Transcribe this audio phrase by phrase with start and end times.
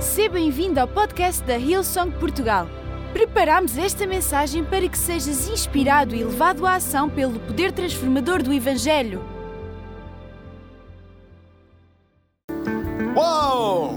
[0.00, 2.68] Seja bem-vindo ao podcast da Hillsong Portugal.
[3.12, 8.52] Preparamos esta mensagem para que sejas inspirado e levado à ação pelo poder transformador do
[8.52, 9.24] Evangelho.
[13.16, 13.96] Uau!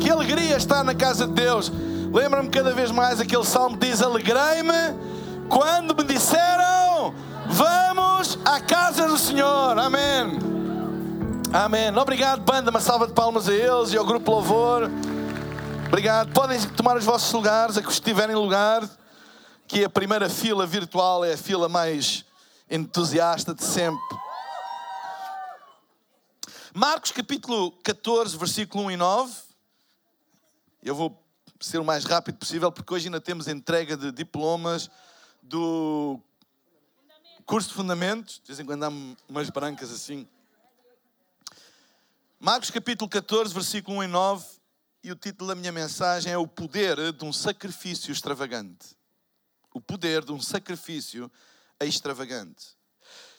[0.00, 1.70] Que alegria estar na casa de Deus.
[2.10, 4.96] Lembra-me cada vez mais aquele salmo que diz: Alegrei-me
[5.50, 7.12] quando me disseram:
[7.46, 9.78] Vamos à casa do Senhor.
[9.78, 10.45] Amém.
[11.56, 11.88] Amém.
[11.96, 12.70] Obrigado, banda.
[12.70, 14.90] Uma salva de palmas a eles e ao grupo Louvor.
[15.86, 16.30] Obrigado.
[16.34, 18.86] Podem tomar os vossos lugares, a que estiverem em lugar.
[19.66, 22.26] Que a primeira fila virtual é a fila mais
[22.68, 24.18] entusiasta de sempre.
[26.74, 29.34] Marcos capítulo 14, versículo 1 e 9.
[30.82, 31.24] Eu vou
[31.58, 34.90] ser o mais rápido possível porque hoje ainda temos entrega de diplomas
[35.42, 36.20] do
[37.46, 38.42] curso de fundamentos.
[38.42, 38.92] De vez em quando há
[39.26, 40.28] umas brancas assim.
[42.38, 44.46] Marcos capítulo 14, versículo 1 e 9.
[45.02, 48.94] E o título da minha mensagem é O Poder de um Sacrifício Extravagante.
[49.72, 51.32] O poder de um sacrifício
[51.80, 52.76] extravagante.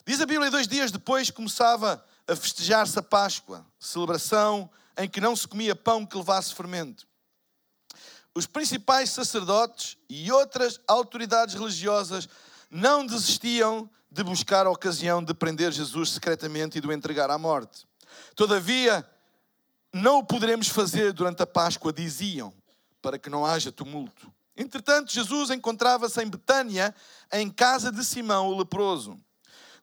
[0.06, 5.36] Diz a Bíblia, dois dias depois começava a festejar-se a Páscoa, celebração em que não
[5.36, 7.08] se comia pão que levasse fermento.
[8.34, 12.28] Os principais sacerdotes e outras autoridades religiosas
[12.70, 17.38] não desistiam de buscar a ocasião de prender Jesus secretamente e de o entregar à
[17.38, 17.86] morte.
[18.36, 19.08] Todavia,
[19.94, 22.54] não o poderemos fazer durante a Páscoa, diziam,
[23.02, 24.32] para que não haja tumulto.
[24.56, 26.94] Entretanto, Jesus encontrava-se em Betânia,
[27.32, 29.18] em casa de Simão o leproso.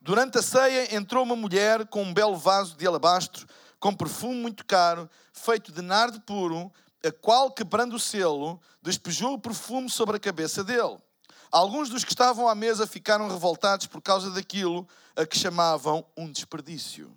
[0.01, 3.47] Durante a ceia entrou uma mulher com um belo vaso de alabastro,
[3.79, 6.73] com perfume muito caro, feito de nardo puro,
[7.05, 10.99] a qual, quebrando o selo, despejou o perfume sobre a cabeça dele.
[11.51, 16.31] Alguns dos que estavam à mesa ficaram revoltados por causa daquilo a que chamavam um
[16.31, 17.17] desperdício.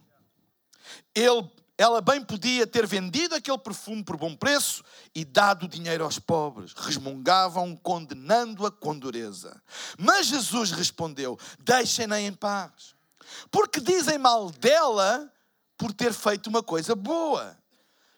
[1.14, 6.18] Ele, ela bem podia ter vendido aquele perfume por bom preço e dado dinheiro aos
[6.18, 6.74] pobres.
[6.74, 9.62] Resmungavam, condenando-a com dureza.
[9.98, 12.96] Mas Jesus respondeu: Deixem-na em paz,
[13.52, 15.32] porque dizem mal dela
[15.78, 17.58] por ter feito uma coisa boa.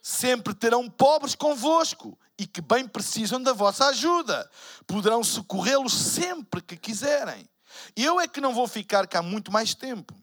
[0.01, 4.49] Sempre terão pobres convosco e que bem precisam da vossa ajuda.
[4.87, 7.47] Poderão socorrê-los sempre que quiserem.
[7.95, 10.15] Eu é que não vou ficar cá muito mais tempo.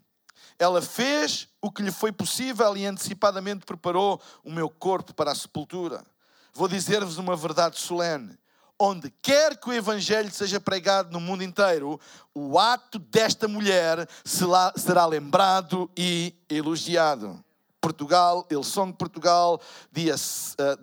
[0.59, 5.35] Ela fez o que lhe foi possível e antecipadamente preparou o meu corpo para a
[5.35, 6.05] sepultura.
[6.53, 8.39] Vou dizer-vos uma verdade solene.
[8.79, 11.99] Onde quer que o Evangelho seja pregado no mundo inteiro,
[12.35, 17.43] o ato desta mulher será lembrado e elogiado.
[17.81, 19.61] Portugal, Ilson de Portugal,
[19.93, 20.17] dia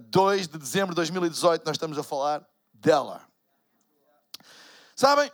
[0.09, 3.21] 2 eh, de dezembro de 2018, nós estamos a falar dela.
[4.95, 5.31] Sabem,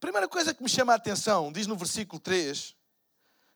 [0.00, 2.76] Primeira coisa que me chama a atenção, diz no versículo 3,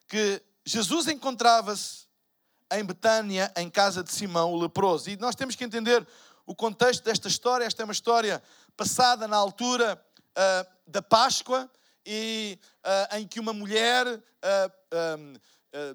[0.08, 2.06] que Jesus encontrava-se
[2.72, 5.08] em Betânia, em casa de Simão, o leproso.
[5.08, 6.04] E nós temos que entender
[6.44, 7.64] o contexto desta história.
[7.64, 8.42] Esta é uma história
[8.76, 11.70] passada na altura uh, da Páscoa
[12.04, 14.18] e uh, em que uma mulher uh,
[15.20, 15.40] um, uh,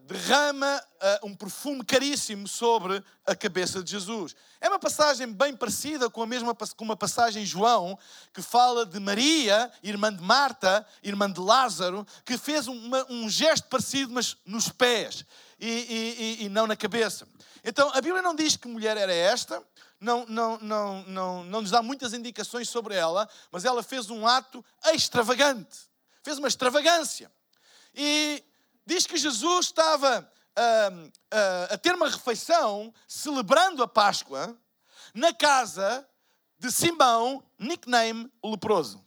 [0.08, 0.84] derrama
[1.24, 4.36] um perfume caríssimo sobre a cabeça de Jesus.
[4.60, 7.98] É uma passagem bem parecida com a mesma com uma passagem em João
[8.34, 13.68] que fala de Maria, irmã de Marta, irmã de Lázaro, que fez uma, um gesto
[13.68, 15.24] parecido, mas nos pés
[15.60, 17.28] e, e, e, não na cabeça.
[17.64, 19.62] Então a Bíblia não diz que mulher era esta,
[20.00, 24.26] não, não, não, não, não nos dá muitas indicações sobre ela, mas ela fez um
[24.26, 25.78] ato extravagante,
[26.24, 27.32] fez uma extravagância.
[27.94, 28.44] E
[28.88, 34.58] diz que Jesus estava uh, a ter uma refeição celebrando a Páscoa
[35.14, 36.08] na casa
[36.58, 39.06] de Simão, nickname o leproso.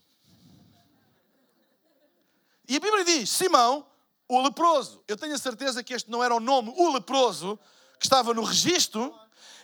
[2.69, 3.85] E a Bíblia diz: Simão,
[4.29, 5.03] o leproso.
[5.07, 7.59] Eu tenho a certeza que este não era o nome, o leproso,
[7.99, 9.13] que estava no registro.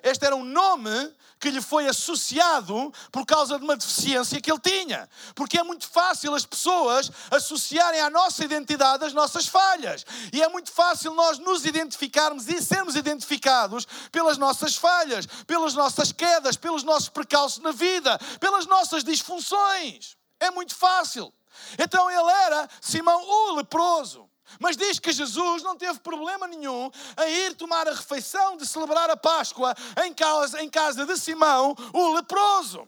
[0.03, 4.59] Este era um nome que lhe foi associado por causa de uma deficiência que ele
[4.59, 5.09] tinha.
[5.35, 10.05] Porque é muito fácil as pessoas associarem à nossa identidade as nossas falhas.
[10.33, 16.11] E é muito fácil nós nos identificarmos e sermos identificados pelas nossas falhas, pelas nossas
[16.11, 20.17] quedas, pelos nossos precalços na vida, pelas nossas disfunções.
[20.39, 21.33] É muito fácil.
[21.77, 24.29] Então ele era Simão o leproso.
[24.59, 26.89] Mas diz que Jesus não teve problema nenhum
[27.25, 31.75] em ir tomar a refeição de celebrar a Páscoa em casa, em casa de Simão,
[31.93, 32.87] o leproso.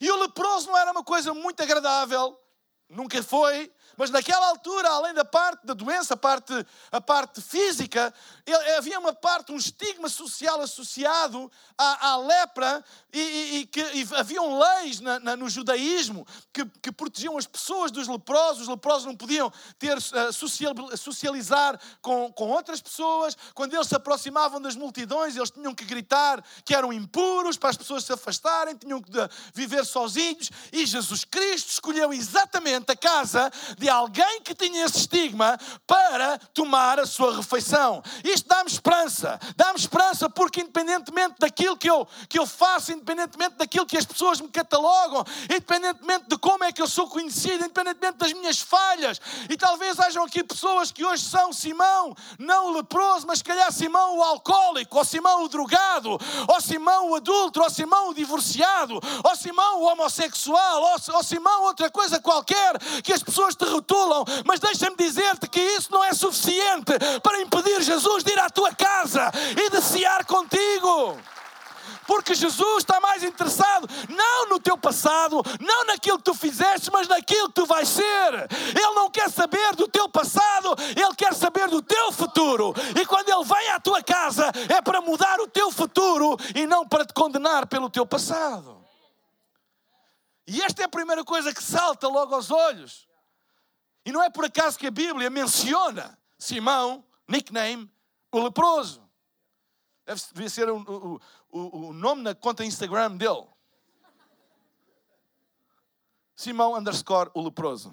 [0.00, 2.38] E o leproso não era uma coisa muito agradável,
[2.88, 6.54] nunca foi, Mas naquela altura, além da parte da doença, a parte,
[6.92, 8.14] a parte física,
[8.78, 14.08] havia uma parte, um estigma social associado à, à lepra e, e, e que e
[14.14, 18.62] haviam leis na, na, no judaísmo que, que, protegiam as pessoas dos leprosos.
[18.62, 20.00] Os leprosos não podiam ter,
[20.32, 23.36] social, socializar com, com outras pessoas.
[23.52, 27.76] Quando eles se aproximavam das multidões, eles tinham que gritar que eram impuros para as
[27.76, 29.10] pessoas se afastarem, tinham que
[29.52, 30.50] viver sozinhos.
[30.72, 36.98] E Jesus Cristo escolheu exatamente a casa de alguém que tinha esse estigma para tomar
[36.98, 38.02] a sua refeição.
[38.24, 39.38] Isto dá-me esperança.
[39.56, 44.40] Dá-me esperança porque, independentemente daquilo que eu, que eu faço, independentemente daquilo que as pessoas
[44.40, 49.56] me catalogam, independentemente de como é que eu sou conhecido, independentemente das minhas falhas, e
[49.56, 54.18] talvez hajam aqui pessoas que hoje são Simão, não o leproso, mas se calhar Simão
[54.18, 56.18] o alcoólico, ou Simão o drogado,
[56.48, 61.62] ou Simão o adulto, ou Simão o divorciado, ou Simão o homossexual, ou, ou Simão
[61.64, 66.12] outra coisa qualquer que as pessoas te rotulam, mas deixa-me dizer-te que isso não é
[66.12, 66.92] suficiente
[67.22, 71.16] para impedir Jesus de ir à tua casa e de cear contigo.
[72.06, 77.06] Porque Jesus está mais interessado não no teu passado, não naquilo que tu fizeste, mas
[77.06, 78.48] naquilo que tu vais ser.
[78.74, 82.74] Ele não quer saber do teu passado, ele quer saber do teu futuro.
[82.98, 86.88] E quando ele vem à tua casa, é para mudar o teu futuro e não
[86.88, 88.78] para te condenar pelo teu passado.
[90.46, 93.07] E esta é a primeira coisa que salta logo aos olhos.
[94.08, 97.92] E não é por acaso que a Bíblia menciona Simão, nickname,
[98.32, 99.06] o leproso.
[100.06, 101.20] Deve, devia ser o, o,
[101.50, 103.46] o, o nome na conta Instagram dele.
[106.34, 107.92] Simão underscore o leproso.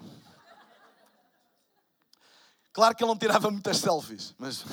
[2.72, 4.64] Claro que ele não tirava muitas selfies, mas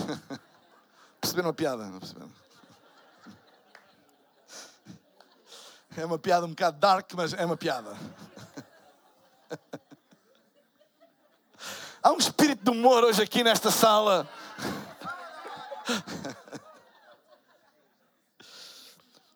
[1.20, 1.86] perceberam a piada?
[1.88, 2.32] Não perceberam?
[5.98, 7.94] É uma piada um bocado dark, mas é uma piada.
[12.04, 14.30] Há um espírito de humor hoje aqui nesta sala.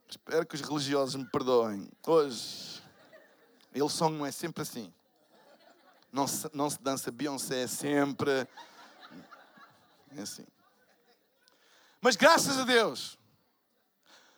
[0.09, 1.89] Espero que os religiosos me perdoem.
[2.05, 2.81] Hoje,
[3.73, 4.93] ele som não é sempre assim.
[6.11, 8.47] Não se, não se dança Beyoncé, é sempre.
[10.15, 10.45] É assim.
[11.99, 13.19] Mas graças a Deus,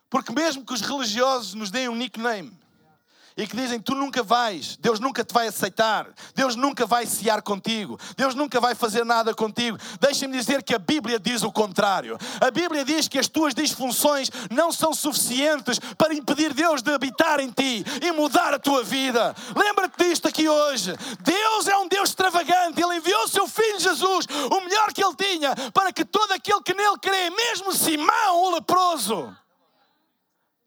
[0.10, 2.60] porque mesmo que os religiosos nos deem um nickname,
[3.36, 7.42] e que dizem: Tu nunca vais, Deus nunca te vai aceitar, Deus nunca vai cear
[7.42, 9.78] contigo, Deus nunca vai fazer nada contigo.
[10.00, 12.18] Deixem-me dizer que a Bíblia diz o contrário.
[12.42, 17.40] A Bíblia diz que as tuas disfunções não são suficientes para impedir Deus de habitar
[17.40, 19.36] em ti e mudar a tua vida.
[19.56, 20.94] Lembra-te disto aqui hoje.
[21.22, 25.16] Deus é um Deus extravagante, Ele enviou o seu Filho Jesus, o melhor que Ele
[25.16, 29.36] tinha, para que todo aquele que nele crê, mesmo Simão, o leproso,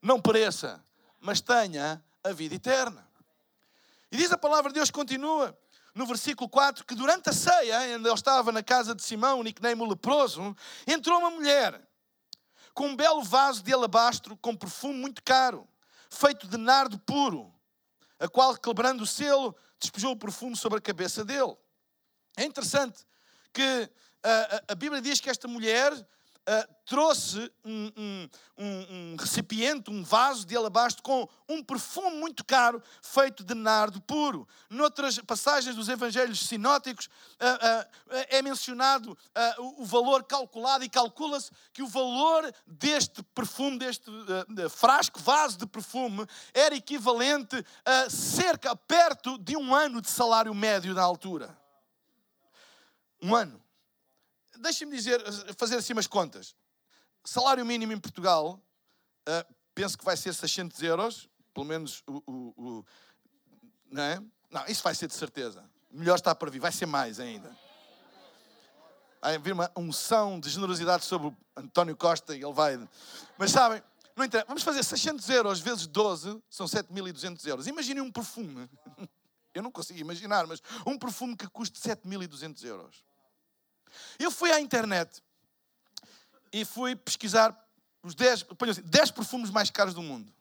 [0.02, 0.82] não pereça,
[1.20, 3.06] mas tenha a vida eterna.
[4.10, 5.56] E diz a palavra de Deus, continua
[5.94, 9.86] no versículo 4, que durante a ceia, ele estava na casa de Simão, o nickname
[9.86, 11.80] leproso, entrou uma mulher
[12.72, 15.68] com um belo vaso de alabastro com perfume muito caro,
[16.08, 17.52] feito de nardo puro,
[18.18, 21.56] a qual, quebrando o selo, despejou o perfume sobre a cabeça dele.
[22.36, 23.04] É interessante
[23.52, 23.90] que
[24.22, 25.92] a, ah, a, a Bíblia diz que esta mulher
[26.48, 28.28] uh, trouxe um, um,
[28.58, 34.46] um, recipiente, um vaso de alabastro com um perfume muito caro feito de nardo puro.
[34.68, 39.16] Noutras passagens dos evangelhos sinóticos uh, uh, é mencionado
[39.76, 44.10] o valor calculado e calcula-se que o valor deste perfume, deste
[44.70, 50.94] frasco, vaso de perfume, era equivalente a cerca, perto de um ano de salário médio
[50.94, 51.56] na altura.
[53.20, 53.61] Um ano
[54.58, 55.20] deixem-me dizer,
[55.56, 56.54] fazer assim umas contas.
[57.24, 58.60] Salário mínimo em Portugal,
[59.28, 62.86] uh, penso que vai ser 600 euros, pelo menos o, o, o,
[63.90, 64.22] não é?
[64.50, 65.64] Não, isso vai ser de certeza.
[65.90, 67.56] Melhor está para vir, vai ser mais ainda.
[69.20, 72.88] Vai haver uma unção de generosidade sobre o António Costa e ele vai.
[73.38, 73.82] Mas sabem,
[74.16, 74.46] não interessa.
[74.46, 77.66] Vamos fazer 600 euros vezes 12, são 7.200 euros.
[77.66, 78.68] Imaginem um perfume.
[79.54, 83.04] Eu não consigo imaginar, mas um perfume que custe 7.200 euros.
[84.18, 85.22] Eu fui à internet
[86.52, 87.56] e fui pesquisar
[88.02, 88.42] os 10,
[88.84, 90.32] 10 assim, perfumes mais caros do mundo.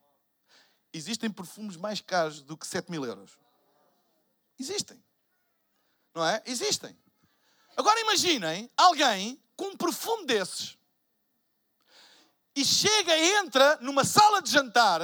[0.93, 3.31] Existem perfumes mais caros do que 7 mil euros.
[4.60, 5.01] Existem.
[6.13, 6.41] Não é?
[6.46, 6.98] Existem.
[7.77, 10.77] Agora imaginem alguém com um perfume desses
[12.55, 15.01] e chega, entra numa sala de jantar,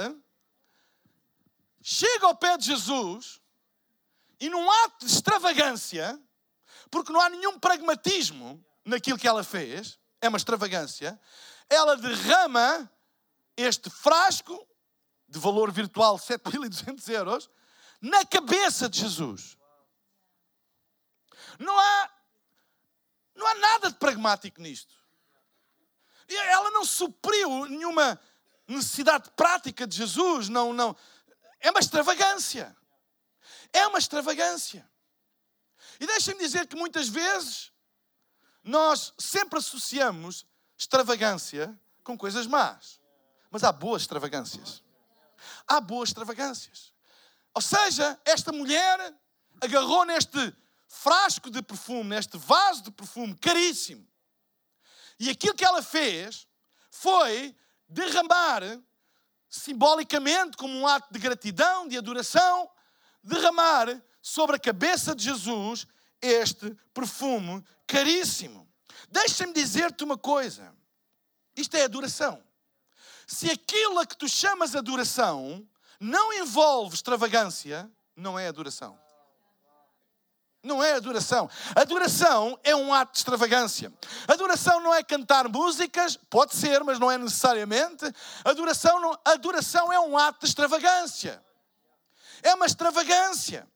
[1.80, 3.40] chega ao pé de Jesus
[4.38, 6.20] e num ato de extravagância
[6.90, 11.20] porque não há nenhum pragmatismo naquilo que ela fez, é uma extravagância.
[11.68, 12.90] Ela derrama
[13.56, 14.66] este frasco
[15.28, 17.50] de valor virtual 7.200 euros
[18.00, 19.56] na cabeça de Jesus.
[21.58, 22.10] Não há,
[23.34, 24.96] não há nada de pragmático nisto.
[26.28, 28.20] Ela não supriu nenhuma
[28.66, 30.96] necessidade prática de Jesus, não, não.
[31.58, 32.76] É uma extravagância.
[33.72, 34.88] É uma extravagância.
[36.00, 37.72] E deixem-me dizer que muitas vezes
[38.62, 43.00] nós sempre associamos extravagância com coisas más.
[43.50, 44.82] Mas há boas extravagâncias.
[45.66, 46.92] Há boas extravagâncias.
[47.54, 49.14] Ou seja, esta mulher
[49.60, 50.54] agarrou neste
[50.86, 54.06] frasco de perfume, neste vaso de perfume caríssimo.
[55.18, 56.46] E aquilo que ela fez
[56.90, 57.56] foi
[57.88, 58.62] derramar,
[59.48, 62.70] simbolicamente, como um ato de gratidão, de adoração,
[63.22, 65.86] derramar sobre a cabeça de Jesus
[66.20, 68.68] este perfume caríssimo.
[69.10, 70.74] Deixa-me dizer-te uma coisa:
[71.56, 72.42] isto é adoração.
[73.26, 75.66] Se aquilo a que tu chamas adoração
[76.00, 78.98] não envolve extravagância, não é adoração.
[80.62, 81.48] Não é adoração.
[81.76, 83.92] Adoração é um ato de extravagância.
[84.26, 88.04] Adoração não é cantar músicas, pode ser, mas não é necessariamente.
[88.44, 91.42] Adoração, não, adoração é um ato de extravagância.
[92.42, 93.68] É uma extravagância.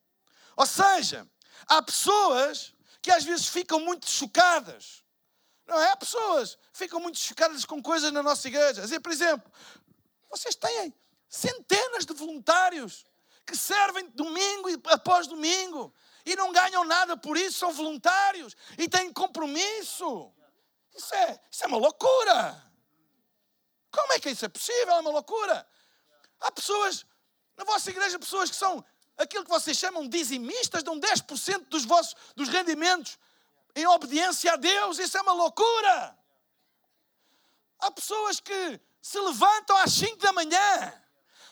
[0.57, 1.29] Ou seja,
[1.67, 5.03] há pessoas que às vezes ficam muito chocadas.
[5.67, 5.91] Não é?
[5.91, 8.83] Há pessoas que ficam muito chocadas com coisas na nossa igreja.
[8.83, 9.51] Dizer, por exemplo,
[10.31, 10.95] vocês têm
[11.29, 13.05] centenas de voluntários
[13.47, 15.93] que servem domingo após domingo
[16.25, 20.33] e não ganham nada por isso, são voluntários e têm compromisso.
[20.95, 22.73] Isso é, isso é uma loucura.
[23.91, 24.95] Como é que isso é possível?
[24.95, 25.67] É uma loucura.
[26.41, 27.05] Há pessoas,
[27.57, 28.85] na vossa igreja, pessoas que são
[29.23, 33.19] aquilo que vocês chamam dizimistas, dão 10% dos vossos dos rendimentos
[33.75, 34.99] em obediência a Deus.
[34.99, 36.17] Isso é uma loucura.
[37.81, 41.03] Há pessoas que se levantam às 5 da manhã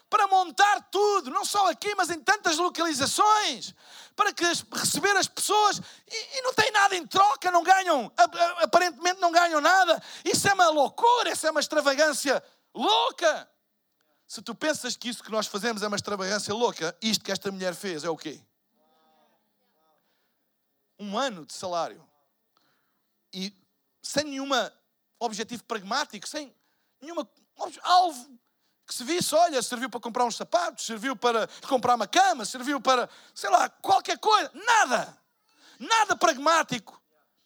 [0.08, 3.72] para montar tudo, não só aqui, mas em tantas localizações,
[4.16, 8.12] para que receber as pessoas e, e não tem nada em troca, não ganham,
[8.58, 10.02] aparentemente não ganham nada.
[10.24, 12.42] Isso é uma loucura, isso é uma extravagância
[12.74, 13.48] louca.
[14.30, 17.50] Se tu pensas que isso que nós fazemos é uma extravagância louca, isto que esta
[17.50, 18.40] mulher fez é o quê?
[20.96, 22.08] Um ano de salário.
[23.32, 23.52] E
[24.00, 24.72] sem nenhuma
[25.18, 26.54] objetivo pragmático, sem
[27.00, 27.28] nenhuma
[27.82, 28.38] alvo
[28.86, 32.80] que se visse, olha, serviu para comprar uns sapatos, serviu para comprar uma cama, serviu
[32.80, 34.48] para, sei lá, qualquer coisa.
[34.54, 35.18] Nada.
[35.76, 37.02] Nada pragmático.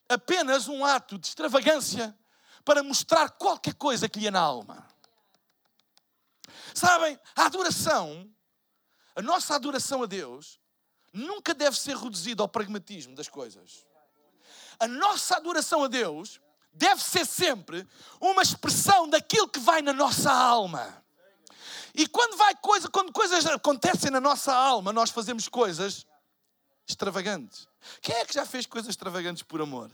[0.07, 2.15] Apenas um ato de extravagância
[2.63, 4.94] para mostrar qualquer coisa que lhe ia na alma.
[6.75, 8.29] Sabem, a adoração,
[9.15, 10.61] a nossa adoração a Deus,
[11.13, 13.87] nunca deve ser reduzida ao pragmatismo das coisas.
[14.81, 16.41] A nossa adoração a Deus
[16.73, 17.87] deve ser sempre
[18.21, 21.01] uma expressão daquilo que vai na nossa alma.
[21.95, 26.05] E quando vai coisa, quando coisas acontecem na nossa alma, nós fazemos coisas
[26.85, 27.69] extravagantes.
[28.03, 29.89] Quem é que já fez coisas extravagantes por amor?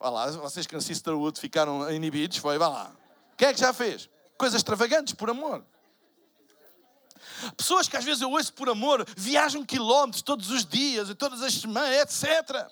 [0.00, 2.96] Vá lá, vocês que na Sisterwood ficaram inibidos, foi, vá lá.
[3.36, 4.10] Quem é que já fez?
[4.38, 5.64] Coisas extravagantes por amor.
[7.56, 11.54] Pessoas que às vezes eu ouço por amor viajam quilómetros todos os dias, todas as
[11.54, 12.70] semanas, etc.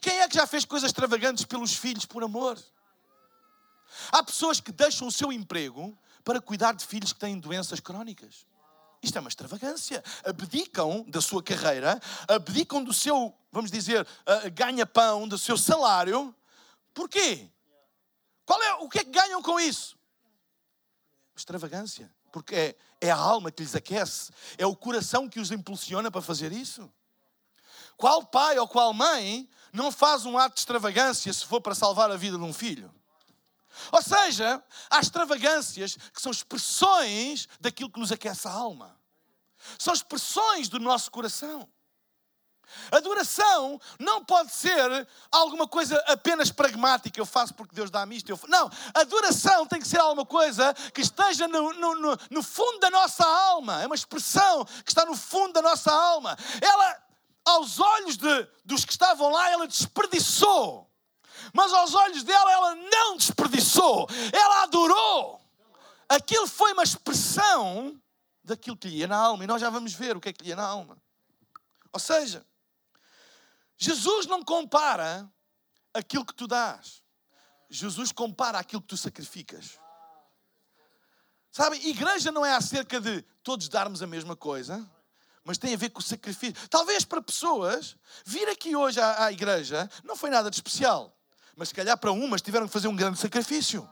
[0.00, 2.58] Quem é que já fez coisas extravagantes pelos filhos por amor?
[4.12, 8.46] Há pessoas que deixam o seu emprego para cuidar de filhos que têm doenças crónicas.
[9.02, 10.02] Isto é uma extravagância.
[10.24, 16.34] Abdicam da sua carreira, abdicam do seu, vamos dizer, uh, ganha-pão, do seu salário.
[16.92, 17.48] Porquê?
[18.44, 19.97] Qual é, o que é que ganham com isso?
[21.40, 22.12] Extravagância.
[22.32, 26.20] Porque é, é a alma que lhes aquece, é o coração que os impulsiona para
[26.20, 26.90] fazer isso.
[27.96, 32.10] Qual pai ou qual mãe não faz um ato de extravagância se for para salvar
[32.10, 32.94] a vida de um filho?
[33.92, 38.96] Ou seja, há extravagâncias que são expressões daquilo que nos aquece a alma.
[39.78, 41.68] São expressões do nosso coração.
[42.90, 48.30] Adoração não pode ser alguma coisa apenas pragmática, eu faço porque Deus dá-me isto.
[48.30, 48.40] Eu...
[48.48, 52.90] Não, adoração tem que ser alguma coisa que esteja no, no, no, no, fundo da
[52.90, 53.82] nossa alma.
[53.82, 56.36] É uma expressão que está no fundo da nossa alma.
[56.60, 57.02] Ela,
[57.44, 60.88] aos olhos de, dos que estavam lá, ela desperdiçou
[61.52, 65.40] mas aos olhos dela ela não desperdiçou, ela adorou.
[66.08, 68.00] Aquilo foi uma expressão
[68.42, 70.42] daquilo que lhe ia na alma, e nós já vamos ver o que é que
[70.42, 70.96] lhe ia na alma.
[71.92, 72.44] Ou seja,
[73.78, 75.30] Jesus não compara
[75.94, 77.02] aquilo que tu dás,
[77.70, 79.78] Jesus compara aquilo que tu sacrificas.
[81.50, 84.86] Sabe, igreja não é acerca de todos darmos a mesma coisa,
[85.42, 86.68] mas tem a ver com o sacrifício.
[86.68, 91.18] Talvez para pessoas, vir aqui hoje à, à igreja não foi nada de especial
[91.58, 93.86] mas se calhar para umas tiveram que fazer um grande sacrifício.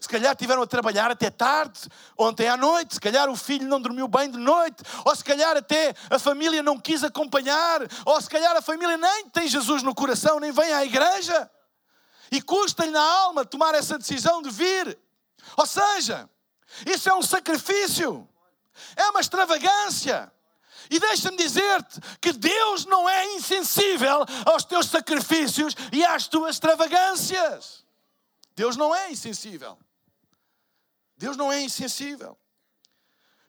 [0.00, 1.80] Se calhar tiveram a trabalhar até tarde,
[2.16, 2.94] ontem à noite.
[2.94, 4.82] Se calhar o filho não dormiu bem de noite.
[5.04, 7.80] Ou se calhar até a família não quis acompanhar.
[8.04, 11.50] Ou se calhar a família nem tem Jesus no coração, nem vem à igreja.
[12.30, 14.98] E custa-lhe na alma tomar essa decisão de vir.
[15.56, 16.28] Ou seja,
[16.86, 18.28] isso é um sacrifício.
[18.96, 20.30] É uma extravagância.
[20.90, 27.87] E deixa-me dizer-te que Deus não é insensível aos teus sacrifícios e às tuas extravagâncias.
[28.58, 29.78] Deus não é insensível.
[31.16, 32.36] Deus não é insensível.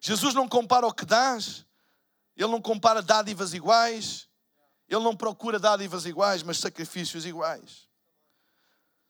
[0.00, 1.66] Jesus não compara o que dás,
[2.36, 4.28] Ele não compara dádivas iguais,
[4.88, 7.88] Ele não procura dádivas iguais, mas sacrifícios iguais.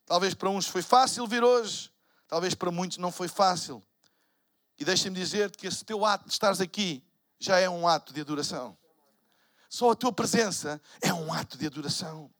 [0.06, 1.92] Talvez para uns foi fácil vir hoje,
[2.26, 3.86] talvez para muitos não foi fácil.
[4.78, 7.04] E deixa-me dizer-te que esse teu ato de estares aqui
[7.38, 8.74] já é um ato de adoração.
[9.68, 12.30] Só a tua presença é um ato de adoração.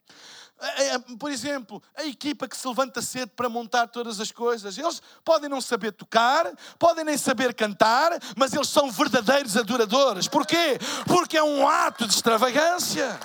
[0.61, 4.77] É, é, por exemplo, a equipa que se levanta cedo para montar todas as coisas,
[4.77, 10.29] eles podem não saber tocar, podem nem saber cantar, mas eles são verdadeiros adoradores.
[10.29, 10.79] Porquê?
[11.07, 13.19] Porque é um ato de extravagância.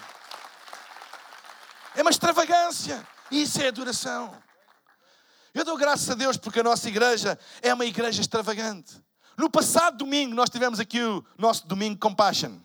[1.93, 3.05] É uma extravagância.
[3.29, 4.33] Isso é adoração.
[5.53, 9.03] Eu dou graças a Deus porque a nossa igreja é uma igreja extravagante.
[9.37, 12.64] No passado domingo, nós tivemos aqui o nosso domingo Compassion.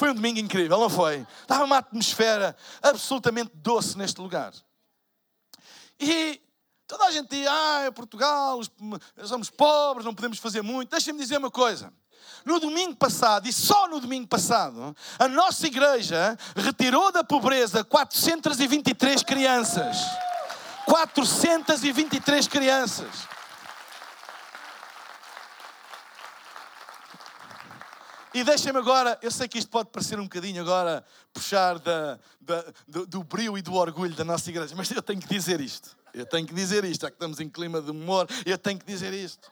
[0.00, 1.26] Foi um domingo incrível, não foi?
[1.42, 4.50] Estava uma atmosfera absolutamente doce neste lugar.
[6.00, 6.40] E
[6.86, 8.58] toda a gente diz: ah, é Portugal,
[9.24, 10.88] somos pobres, não podemos fazer muito.
[10.88, 11.92] Deixem-me dizer uma coisa.
[12.46, 19.22] No domingo passado, e só no domingo passado, a nossa igreja retirou da pobreza 423
[19.22, 19.98] crianças.
[20.86, 23.28] 423 crianças.
[28.32, 32.64] E deixem-me agora, eu sei que isto pode parecer um bocadinho agora puxar da, da,
[32.86, 35.96] do, do brilho e do orgulho da nossa igreja, mas eu tenho que dizer isto.
[36.14, 38.86] Eu tenho que dizer isto, já que estamos em clima de humor, eu tenho que
[38.86, 39.50] dizer isto.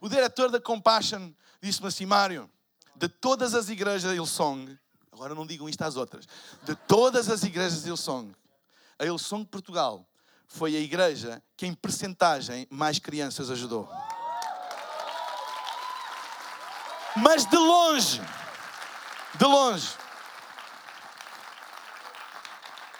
[0.00, 1.30] O diretor da Compassion
[1.60, 2.50] disse-me assim, Mário,
[2.96, 4.76] de todas as igrejas da Hillsong,
[5.12, 6.26] agora não digam isto às outras,
[6.64, 8.34] de todas as igrejas da Hillsong,
[8.98, 10.04] a Hillsong Portugal
[10.48, 13.88] foi a igreja que em percentagem mais crianças ajudou.
[17.22, 18.20] Mas de longe.
[19.34, 19.88] De longe.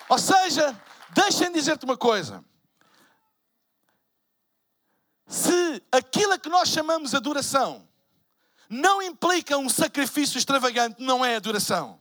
[0.09, 2.45] Ou seja, deixem dizer-te uma coisa.
[5.27, 7.87] Se aquilo a que nós chamamos adoração
[8.69, 12.01] não implica um sacrifício extravagante, não é adoração.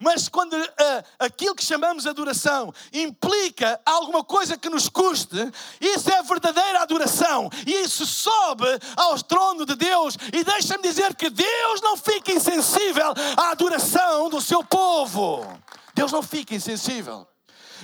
[0.00, 5.36] Mas quando uh, aquilo que chamamos adoração implica alguma coisa que nos custe,
[5.80, 7.48] isso é verdadeira adoração.
[7.66, 10.16] E isso sobe ao trono de Deus.
[10.32, 15.46] E deixa-me dizer que Deus não fica insensível à adoração do seu povo.
[15.94, 17.26] Deus não fica insensível.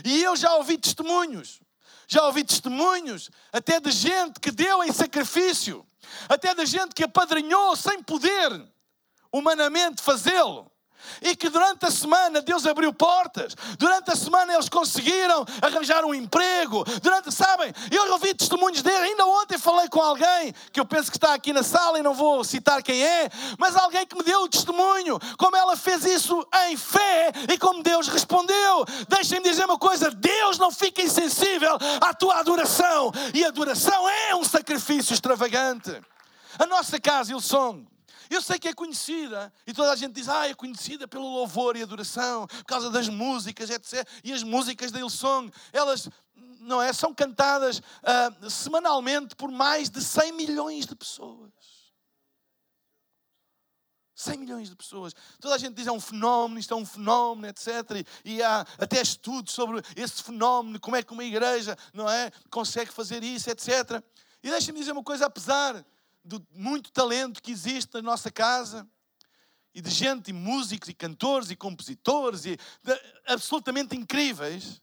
[0.04, 1.60] E eu já ouvi testemunhos.
[2.08, 5.86] Já ouvi testemunhos até de gente que deu em sacrifício,
[6.28, 8.68] até de gente que apadrinhou sem poder
[9.32, 10.70] humanamente fazê-lo
[11.22, 16.14] e que durante a semana Deus abriu portas, durante a semana eles conseguiram arranjar um
[16.14, 21.10] emprego, durante, sabem, eu ouvi testemunhos dele, ainda ontem falei com alguém, que eu penso
[21.10, 24.22] que está aqui na sala e não vou citar quem é, mas alguém que me
[24.22, 28.84] deu o testemunho, como ela fez isso em fé e como Deus respondeu.
[29.08, 34.44] Deixem-me dizer uma coisa: Deus não fica insensível à tua adoração, e adoração é um
[34.44, 36.00] sacrifício extravagante.
[36.58, 37.84] A nossa casa, Ilson,
[38.30, 41.76] eu sei que é conhecida e toda a gente diz, ah, é conhecida pelo louvor
[41.76, 44.06] e adoração, por causa das músicas, etc.
[44.22, 46.08] E as músicas da Hillsong, elas
[46.60, 51.50] não é, são cantadas uh, semanalmente por mais de 100 milhões de pessoas.
[54.14, 55.14] 100 milhões de pessoas.
[55.40, 58.06] Toda a gente diz é um fenómeno, isto é um fenómeno, etc.
[58.24, 62.92] E, há até estudos sobre esse fenómeno, como é que uma igreja, não é, consegue
[62.92, 64.02] fazer isso, etc.
[64.42, 65.84] E deixa-me dizer uma coisa, apesar
[66.24, 68.88] do muito talento que existe na nossa casa,
[69.74, 74.80] e de gente, e músicos, e cantores, e compositores, e de, absolutamente incríveis,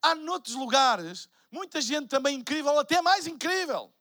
[0.00, 3.92] há noutros lugares muita gente também incrível, até mais incrível.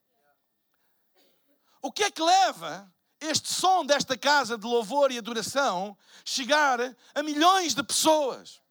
[1.82, 6.80] O que é que leva este som desta casa de louvor e adoração chegar
[7.16, 8.62] a milhões de pessoas?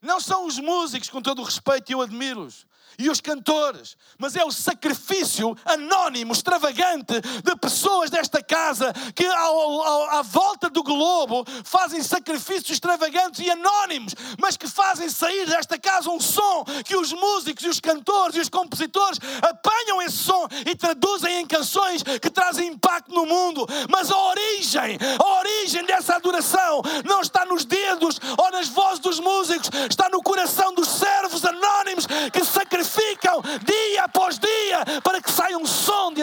[0.00, 2.66] Não são os músicos, com todo o respeito, e eu admiro-os
[2.98, 9.82] e os cantores, mas é o sacrifício anónimo, extravagante de pessoas desta casa que ao,
[9.82, 15.78] ao, à volta do globo fazem sacrifícios extravagantes e anónimos, mas que fazem sair desta
[15.78, 20.48] casa um som que os músicos e os cantores e os compositores apanham esse som
[20.66, 23.64] e traduzem em canções que trazem impacto no mundo.
[23.88, 29.20] Mas a origem, a origem dessa adoração não está nos dedos ou nas vozes dos
[29.20, 34.48] músicos, está no coração dos servos anónimos que sacrificam ficam dia após dia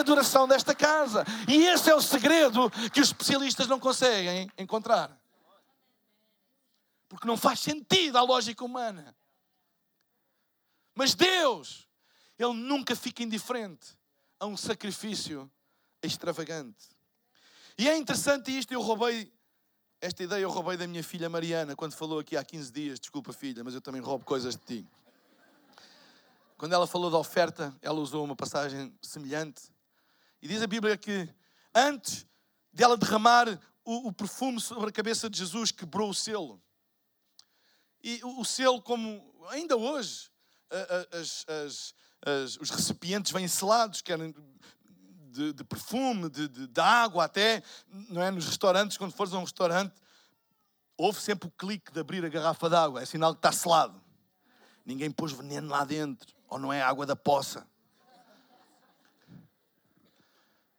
[0.06, 1.25] adoração desta casa.
[1.47, 5.19] E esse é o segredo que os especialistas não conseguem encontrar.
[7.10, 9.15] Porque não faz sentido à lógica humana.
[10.93, 11.88] Mas Deus,
[12.38, 13.97] Ele nunca fica indiferente
[14.39, 15.51] a um sacrifício
[16.01, 16.88] extravagante.
[17.78, 19.34] E é interessante isto, eu roubei
[20.01, 22.99] esta ideia eu roubei da minha filha Mariana quando falou aqui há 15 dias.
[22.99, 24.88] Desculpa, filha, mas eu também roubo coisas de ti.
[26.58, 29.63] Quando ela falou da oferta, ela usou uma passagem semelhante.
[30.41, 31.28] E diz a Bíblia que
[31.74, 32.26] antes
[32.72, 36.62] dela derramar o, o perfume sobre a cabeça de Jesus, quebrou o selo.
[38.04, 40.30] E o, o selo, como ainda hoje,
[41.12, 41.94] as, as,
[42.26, 44.34] as, os recipientes vêm selados, querem
[45.32, 47.62] de, de perfume, de, de, de, água até,
[48.10, 48.32] não é?
[48.32, 49.94] Nos restaurantes, quando fores a um restaurante,
[50.98, 54.02] houve sempre o clique de abrir a garrafa de água, é sinal que está selado.
[54.86, 57.67] Ninguém pôs veneno lá dentro, ou não é água da poça.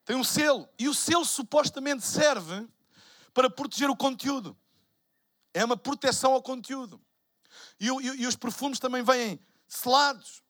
[0.04, 2.66] Tem um selo, e o selo supostamente serve
[3.34, 4.56] para proteger o conteúdo.
[5.52, 7.00] É uma proteção ao conteúdo.
[7.80, 10.42] E, e, e os perfumes também vêm selados.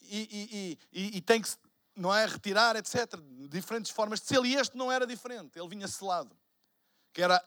[0.00, 1.48] E, e, tem que
[1.96, 2.26] não é?
[2.26, 3.16] Retirar, etc.
[3.48, 4.46] Diferentes formas de selo.
[4.46, 6.36] E este não era diferente, ele vinha selado.
[7.12, 7.42] Que era,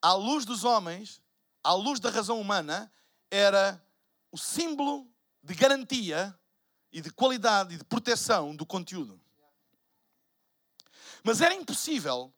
[0.00, 1.20] à luz dos homens,
[1.62, 2.92] à luz da razão humana,
[3.30, 3.82] era
[4.30, 5.08] o símbolo
[5.44, 6.36] de garantia
[6.90, 9.20] e de qualidade e de proteção do conteúdo.
[11.22, 12.32] Mas era impossível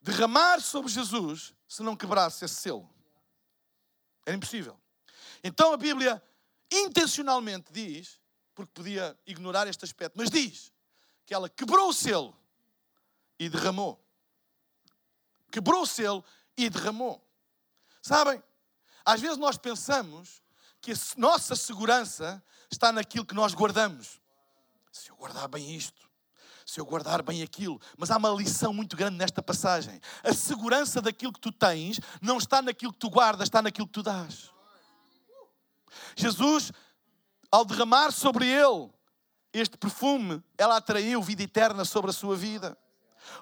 [0.00, 2.92] derramar sobre Jesus se não quebrasse esse selo.
[4.26, 4.78] Era impossível.
[5.44, 6.20] Então a Bíblia
[6.70, 8.20] intencionalmente diz
[8.52, 10.72] porque podia ignorar este aspecto, mas diz
[11.24, 12.36] que ela quebrou o selo
[13.38, 14.04] e derramou.
[15.52, 16.24] Quebrou o selo
[16.56, 17.24] e derramou.
[18.02, 18.42] Sabem,
[19.04, 20.42] às vezes nós pensamos
[20.80, 24.20] que a nossa segurança está naquilo que nós guardamos.
[24.92, 26.08] Se eu guardar bem isto,
[26.64, 27.80] se eu guardar bem aquilo.
[27.96, 30.00] Mas há uma lição muito grande nesta passagem.
[30.22, 33.92] A segurança daquilo que tu tens não está naquilo que tu guardas, está naquilo que
[33.92, 34.50] tu dás.
[36.14, 36.72] Jesus
[37.50, 38.90] ao derramar sobre ele
[39.52, 42.76] este perfume, ela atraiu vida eterna sobre a sua vida.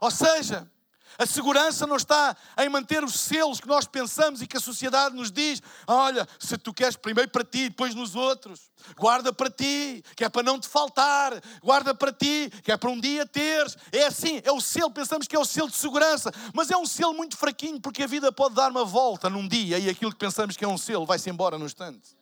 [0.01, 0.71] Ou seja,
[1.19, 5.15] a segurança não está em manter os selos que nós pensamos e que a sociedade
[5.15, 10.03] nos diz: olha, se tu queres primeiro para ti, depois nos outros, guarda para ti,
[10.15, 13.77] que é para não te faltar, guarda para ti, que é para um dia teres.
[13.93, 16.87] É assim, é o selo, pensamos que é o selo de segurança, mas é um
[16.87, 20.19] selo muito fraquinho, porque a vida pode dar uma volta num dia e aquilo que
[20.19, 22.17] pensamos que é um selo vai-se embora no instante.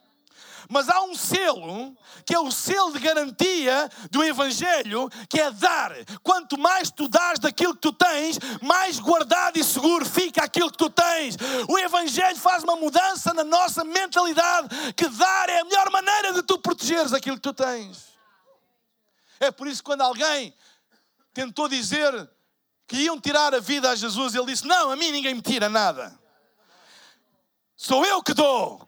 [0.69, 5.93] Mas há um selo, que é o selo de garantia do Evangelho, que é dar.
[6.23, 10.79] Quanto mais tu dás daquilo que tu tens, mais guardado e seguro fica aquilo que
[10.79, 11.37] tu tens.
[11.69, 16.43] O Evangelho faz uma mudança na nossa mentalidade, que dar é a melhor maneira de
[16.43, 18.15] tu protegeres aquilo que tu tens.
[19.41, 20.55] É por isso que quando alguém
[21.33, 22.31] tentou dizer
[22.87, 25.69] que iam tirar a vida a Jesus, ele disse: Não, a mim ninguém me tira
[25.69, 26.19] nada.
[27.77, 28.87] Sou eu que dou.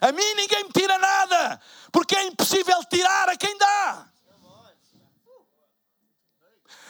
[0.00, 4.08] A mim ninguém me tira nada, porque é impossível tirar a quem dá.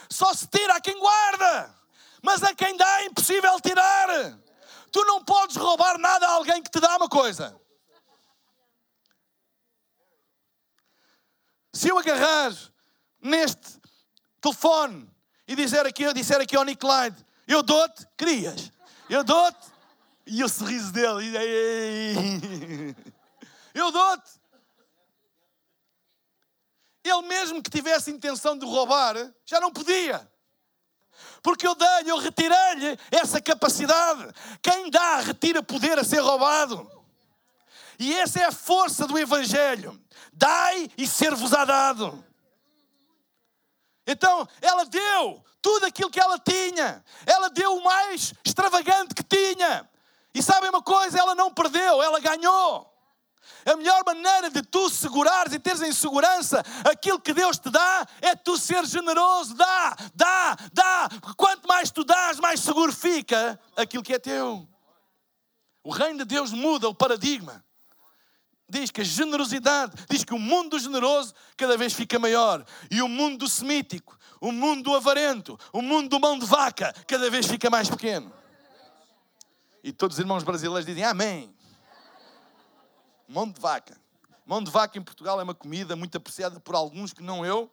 [0.09, 1.75] Só se tira a quem guarda,
[2.21, 4.37] mas a quem dá é impossível tirar.
[4.91, 7.59] Tu não podes roubar nada a alguém que te dá uma coisa.
[11.73, 12.51] Se eu agarrar
[13.21, 13.79] neste
[14.41, 15.09] telefone
[15.47, 18.71] e dizer aqui, eu disser aqui ao Nick Clyde, eu dou-te, querias,
[19.09, 19.76] eu dou-te,
[20.27, 21.33] e o sorriso dele.
[23.73, 24.29] Eu dou-te.
[27.03, 30.29] Ele mesmo que tivesse intenção de roubar, já não podia.
[31.41, 34.33] Porque eu dei-lhe, eu retirei-lhe essa capacidade.
[34.61, 36.91] Quem dá, retira poder a ser roubado.
[37.97, 39.99] E essa é a força do Evangelho.
[40.33, 42.23] Dai e ser-vos-á dado.
[44.05, 47.03] Então, ela deu tudo aquilo que ela tinha.
[47.25, 49.89] Ela deu o mais extravagante que tinha.
[50.33, 51.19] E sabem uma coisa?
[51.19, 52.93] Ela não perdeu, ela ganhou.
[53.65, 58.07] A melhor maneira de tu segurares e teres em segurança aquilo que Deus te dá
[58.21, 59.55] é tu ser generoso.
[59.55, 61.09] Dá, dá, dá.
[61.35, 64.67] Quanto mais tu dás, mais seguro fica aquilo que é teu.
[65.83, 67.63] O reino de Deus muda o paradigma.
[68.69, 72.65] Diz que a generosidade, diz que o mundo do generoso cada vez fica maior.
[72.91, 76.93] E o mundo do semítico, o mundo do avarento, o mundo do mão de vaca,
[77.07, 78.31] cada vez fica mais pequeno.
[79.87, 81.55] E todos os irmãos brasileiros dizem amém.
[83.25, 83.97] Mão de vaca.
[84.45, 87.71] Mão de vaca em Portugal é uma comida muito apreciada por alguns que não eu.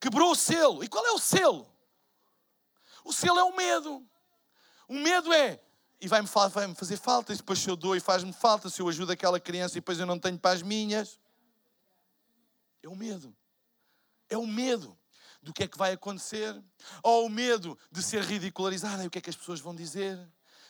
[0.00, 0.84] Quebrou o selo.
[0.84, 1.68] E qual é o selo?
[3.04, 4.06] O selo é o medo.
[4.86, 5.60] O medo é,
[6.00, 8.88] e vai-me vai fazer falta, e depois se eu dou e faz-me falta, se eu
[8.88, 11.18] ajudo aquela criança e depois eu não tenho para as minhas.
[12.84, 13.36] É o medo.
[14.28, 14.96] É o medo
[15.42, 16.62] do que é que vai acontecer,
[17.02, 20.18] ou o medo de ser ridicularizado, o que é que as pessoas vão dizer,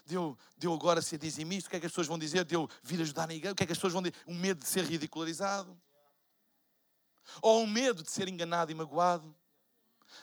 [0.04, 2.44] de eu, de eu agora ser dizimista, o que é que as pessoas vão dizer,
[2.44, 4.34] de eu vir ajudar na igreja, o que é que as pessoas vão dizer, o
[4.34, 5.78] medo de ser ridicularizado,
[7.40, 9.34] ou o medo de ser enganado e magoado.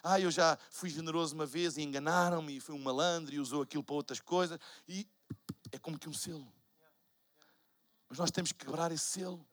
[0.04, 3.62] Ah, eu já fui generoso uma vez e enganaram-me e fui um malandro e usou
[3.62, 4.60] aquilo para outras coisas.
[4.88, 5.08] E
[5.72, 6.52] é como que um selo.
[8.08, 9.46] Mas nós temos que quebrar esse selo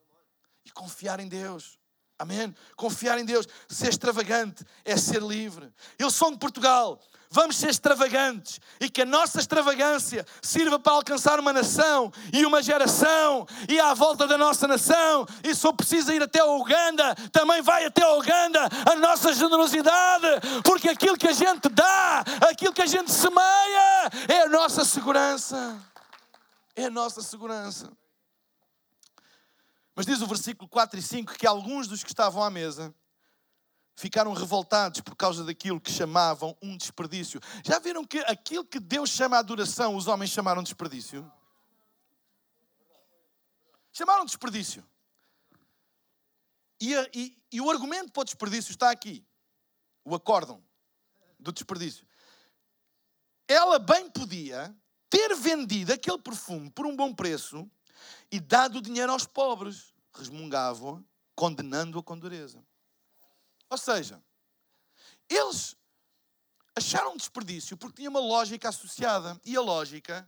[0.65, 1.79] e confiar em Deus.
[2.19, 2.53] Amém?
[2.75, 3.47] Confiar em Deus.
[3.69, 5.71] Ser extravagante é ser livre.
[5.99, 6.99] Eu sou de Portugal.
[7.29, 12.63] Vamos ser extravagantes e que a nossa extravagância sirva para alcançar uma nação e uma
[12.63, 15.27] geração e à volta da nossa nação.
[15.43, 19.33] E se eu preciso ir até a Uganda, também vai até a Uganda a nossa
[19.33, 20.27] generosidade,
[20.63, 25.77] porque aquilo que a gente dá, aquilo que a gente semeia, é a nossa segurança.
[26.75, 27.91] É a nossa segurança.
[29.97, 32.93] Mas diz o versículo 4 e 5 que alguns dos que estavam à mesa
[33.95, 37.41] ficaram revoltados por causa daquilo que chamavam um desperdício.
[37.65, 41.29] Já viram que aquilo que Deus chama adoração, os homens chamaram desperdício?
[43.91, 44.87] Chamaram desperdício.
[46.79, 49.25] E, e, e o argumento para o desperdício está aqui.
[50.05, 50.63] O acórdão
[51.39, 52.07] do desperdício.
[53.47, 54.77] Ela bem podia
[55.09, 57.67] ter vendido aquele perfume por um bom preço
[58.31, 59.93] e dado o dinheiro aos pobres.
[60.13, 62.63] Resmungavam, condenando-a com dureza.
[63.69, 64.23] Ou seja,
[65.29, 65.75] eles
[66.75, 69.39] acharam um desperdício porque tinha uma lógica associada.
[69.45, 70.27] E a lógica,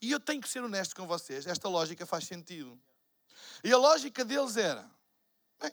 [0.00, 2.78] e eu tenho que ser honesto com vocês, esta lógica faz sentido.
[3.64, 4.88] E a lógica deles era:
[5.60, 5.72] bem,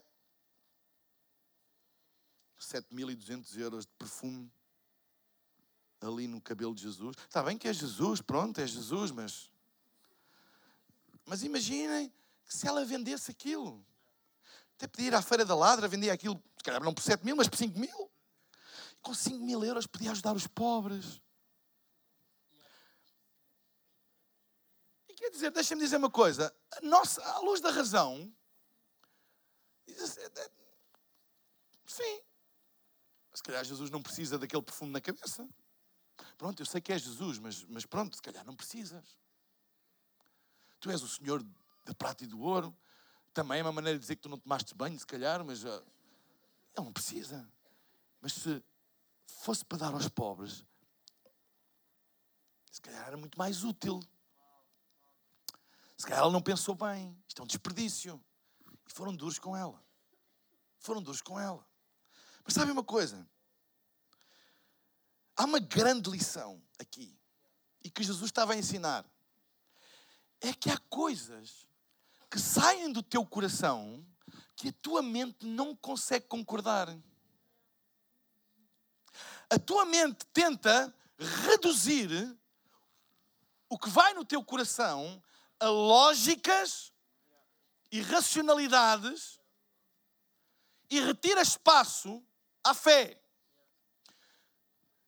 [2.59, 4.51] 7.200 euros de perfume
[6.01, 7.15] ali no cabelo de Jesus.
[7.17, 9.49] Está bem que é Jesus, pronto, é Jesus, mas
[11.25, 12.13] mas imaginem
[12.45, 13.85] que se ela vendesse aquilo.
[14.75, 17.35] Até podia ir à Feira da Ladra, vendia aquilo, se calhar não por 7 mil,
[17.35, 18.11] mas por 5 mil.
[18.91, 21.21] E com 5 mil euros podia ajudar os pobres.
[25.07, 26.55] E quer dizer, deixa-me dizer uma coisa.
[26.71, 28.31] A nossa, à luz da razão,
[30.03, 30.51] assim, é, é,
[31.87, 32.21] sim.
[33.33, 35.47] Se calhar Jesus não precisa daquele perfume na cabeça.
[36.37, 39.17] Pronto, eu sei que é Jesus, mas, mas pronto, se calhar não precisas.
[40.79, 41.43] Tu és o Senhor
[41.85, 42.75] da prata e do ouro.
[43.33, 45.83] Também é uma maneira de dizer que tu não tomaste banho, se calhar, mas ele
[46.77, 47.47] não precisa.
[48.21, 48.63] Mas se
[49.25, 50.65] fosse para dar aos pobres,
[52.71, 54.01] se calhar era muito mais útil.
[55.97, 57.17] Se calhar ela não pensou bem.
[57.27, 58.23] Isto é um desperdício.
[58.87, 59.81] E foram duros com ela.
[60.79, 61.65] Foram duros com ela.
[62.43, 63.27] Mas sabe uma coisa?
[65.35, 67.17] Há uma grande lição aqui.
[67.83, 69.05] E que Jesus estava a ensinar
[70.41, 71.67] é que há coisas
[72.29, 74.05] que saem do teu coração
[74.55, 76.95] que a tua mente não consegue concordar.
[79.49, 82.37] A tua mente tenta reduzir
[83.69, 85.21] o que vai no teu coração
[85.59, 86.91] a lógicas
[87.91, 89.39] e racionalidades
[90.89, 92.23] e retira espaço
[92.63, 93.21] à fé.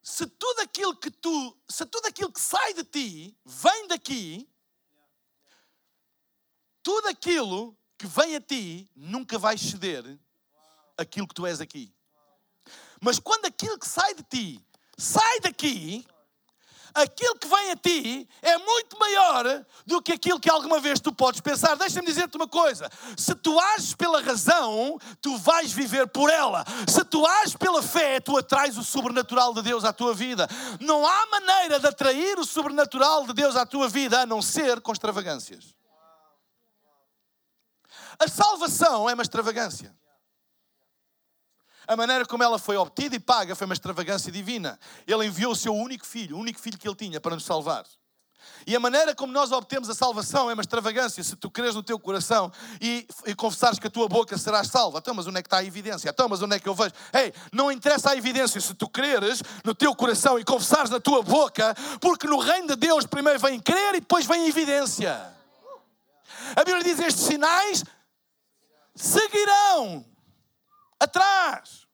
[0.02, 4.50] Se tudo aquilo que tu, se tudo aquilo que sai de ti vem daqui,
[6.88, 10.18] tudo aquilo que vem a ti nunca vai ceder
[10.98, 11.94] aquilo que tu és aqui.
[13.02, 14.66] Mas quando aquilo que sai de ti
[14.98, 16.08] sai daqui,
[16.94, 21.12] aquilo que vem a ti é muito maior do que aquilo que alguma vez tu
[21.12, 21.76] podes pensar.
[21.76, 26.64] Deixa-me dizer-te uma coisa: se tu ages pela razão, tu vais viver por ela.
[26.88, 30.48] Se tu ages pela fé, tu atrás o sobrenatural de Deus à tua vida.
[30.80, 34.80] Não há maneira de atrair o sobrenatural de Deus à tua vida a não ser
[34.80, 35.76] com extravagâncias.
[38.20, 39.96] A salvação é uma extravagância.
[41.88, 44.78] A maneira como ela foi obtida e paga foi uma extravagância divina.
[45.08, 47.86] Ele enviou o seu único filho, o único filho que ele tinha para nos salvar.
[48.66, 51.24] E a maneira como nós obtemos a salvação é uma extravagância.
[51.24, 52.52] Se tu creres no teu coração
[52.82, 55.58] e, e confessares que a tua boca serás salva, então, mas onde é que está
[55.58, 56.10] a evidência?
[56.10, 56.92] Então, mas onde é que eu vejo?
[57.14, 61.22] Ei, não interessa a evidência se tu creres no teu coração e confessares na tua
[61.24, 65.34] boca, porque no reino de Deus primeiro vem crer e depois vem evidência.
[66.56, 67.84] A Bíblia diz: estes sinais
[68.98, 70.06] seguirão
[71.00, 71.88] atrás.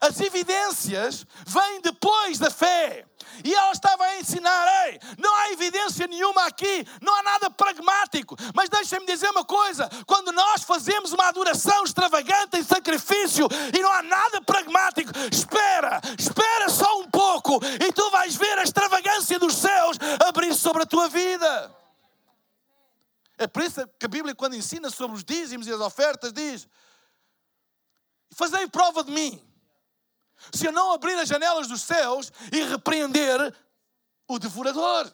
[0.00, 3.04] As evidências vêm depois da fé.
[3.44, 8.36] E ela estava a ensinar: ei, não há evidência nenhuma aqui, não há nada pragmático.
[8.54, 13.90] Mas deixa-me dizer uma coisa: quando nós fazemos uma adoração extravagante em sacrifício e não
[13.92, 19.54] há nada pragmático, espera, espera só um pouco e tu vais ver a extravagância dos
[19.54, 19.96] céus
[20.26, 21.79] abrir sobre a tua vida.
[23.40, 26.68] É por isso que a Bíblia, quando ensina sobre os dízimos e as ofertas, diz:
[28.34, 29.42] Fazei prova de mim.
[30.52, 33.56] Se eu não abrir as janelas dos céus e repreender
[34.28, 35.10] o devorador.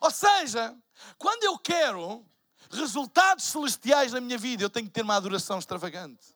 [0.00, 0.76] Ou seja,
[1.16, 2.26] quando eu quero
[2.72, 6.34] resultados celestiais na minha vida, eu tenho que ter uma adoração extravagante.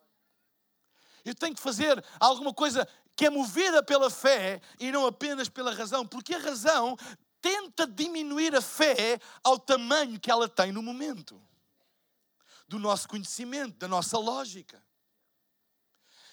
[1.24, 5.74] Eu tenho que fazer alguma coisa que é movida pela fé e não apenas pela
[5.74, 6.96] razão, porque a razão
[7.40, 11.40] tenta diminuir a fé ao tamanho que ela tem no momento
[12.66, 14.82] do nosso conhecimento, da nossa lógica.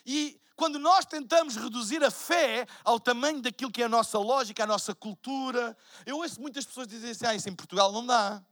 [0.06, 4.63] E quando nós tentamos reduzir a fé ao tamanho daquilo que é a nossa lógica,
[4.63, 8.44] a nossa cultura, eu ouço muitas pessoas dizerem assim: ah, isso em Portugal não dá.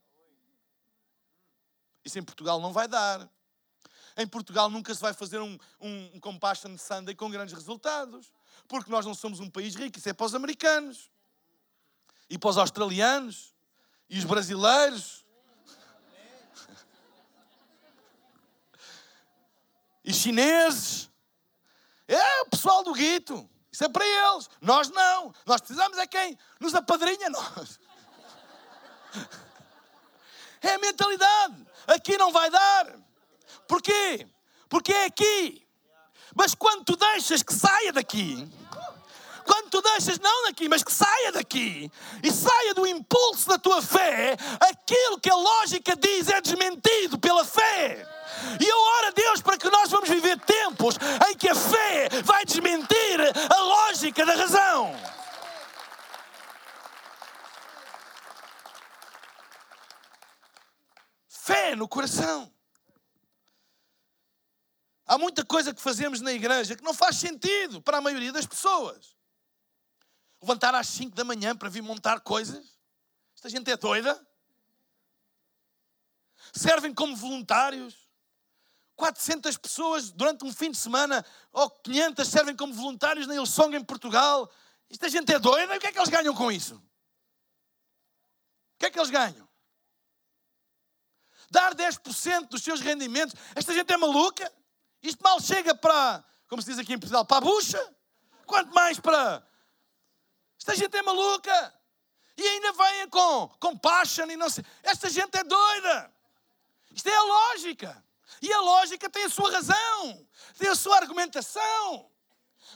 [2.03, 3.29] Isso em Portugal não vai dar.
[4.17, 8.33] Em Portugal nunca se vai fazer um, um, um Compassion Sunday com grandes resultados.
[8.67, 11.09] Porque nós não somos um país rico, isso é para os americanos.
[12.33, 13.53] E para os australianos.
[14.09, 15.23] E os brasileiros.
[20.03, 21.11] E chineses.
[22.07, 23.47] É o pessoal do guito.
[23.71, 24.49] Isso é para eles.
[24.59, 25.31] Nós não.
[25.45, 27.79] Nós precisamos é quem nos apadrinha nós.
[30.59, 31.67] É a mentalidade.
[31.85, 32.95] Aqui não vai dar.
[33.67, 34.27] Porquê?
[34.67, 35.67] Porque é aqui.
[36.35, 38.49] Mas quando tu deixas que saia daqui,
[39.43, 41.91] quando tu deixas não daqui, mas que saia daqui
[42.23, 47.45] e saia do impulso da tua fé, aquilo que a lógica diz é desmentido pela
[47.45, 48.07] fé.
[48.59, 50.95] E eu oro a Deus para que nós vamos viver tempos
[51.29, 54.95] em que a fé vai desmentir a lógica da razão.
[61.27, 62.51] Fé no coração.
[65.05, 68.45] Há muita coisa que fazemos na igreja que não faz sentido para a maioria das
[68.45, 69.15] pessoas.
[70.43, 72.77] Levantar às 5 da manhã para vir montar coisas?
[73.33, 74.21] Esta gente é doida?
[76.51, 77.95] Servem como voluntários?
[78.97, 83.83] 400 pessoas durante um fim de semana, ou 500 servem como voluntários na Ilsong em
[83.85, 84.51] Portugal.
[84.89, 85.77] Esta gente é doida?
[85.77, 86.75] O que é que eles ganham com isso?
[86.75, 86.81] O
[88.79, 89.47] que é que eles ganham?
[91.49, 93.33] Dar 10% dos seus rendimentos?
[93.55, 94.51] Esta gente é maluca?
[95.01, 97.95] Isto mal chega para, como se diz aqui em Portugal, para a bucha.
[98.45, 99.52] Quanto mais para.
[100.63, 101.73] Esta gente é maluca.
[102.37, 104.63] E ainda vêm com, passion e não sei.
[104.81, 106.09] Esta gente é doida.
[106.95, 108.01] Isto é a lógica.
[108.41, 110.25] E a lógica tem a sua razão,
[110.57, 112.09] tem a sua argumentação.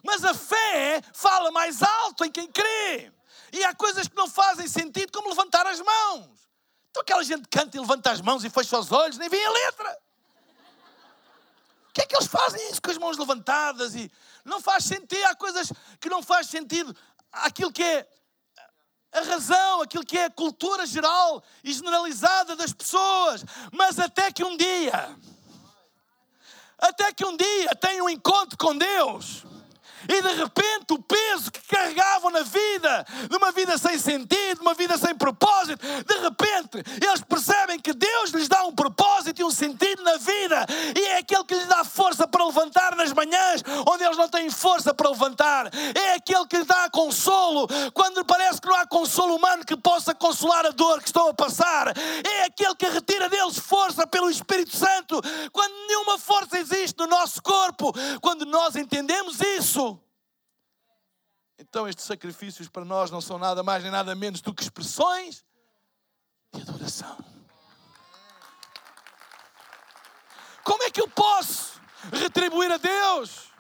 [0.04, 3.10] Mas a fé fala mais alto em quem crê.
[3.54, 6.28] E há coisas que não fazem sentido, como levantar as mãos.
[6.92, 9.50] Então aquela gente canta e levanta as mãos e fecha os olhos, nem vê a
[9.50, 9.98] letra
[11.98, 13.96] que é que eles fazem isso com as mãos levantadas?
[13.96, 14.12] E
[14.46, 16.96] não faz sentido, há coisas que não faz sentido.
[17.44, 18.08] Aquilo que é
[19.12, 23.44] a razão, aquilo que é a cultura geral e generalizada das pessoas.
[23.72, 25.18] Mas até que um dia,
[26.78, 29.46] até que um dia tenham um encontro com Deus
[30.10, 34.62] e de repente o peso que carregavam na vida, de uma vida sem sentido, de
[34.62, 39.44] uma vida sem propósito, de repente eles percebem que Deus lhes dá um propósito e
[39.44, 40.66] um sentido na vida,
[40.96, 44.50] e é aquele que lhes dá força para levantar nas manhãs, onde eles não têm
[44.50, 49.36] força para levantar, é aquele que lhes dá consolo, quando parece que não há consolo
[49.36, 53.58] humano que possa consolar a dor que estão a passar, é aquele que retira deles
[53.58, 59.97] força pelo Espírito Santo, quando nenhuma força existe no nosso corpo, quando nós entendemos isso
[61.70, 65.44] então estes sacrifícios para nós não são nada mais nem nada menos do que expressões
[66.54, 67.18] de adoração.
[70.64, 71.80] Como é que eu posso
[72.12, 73.52] retribuir a Deus?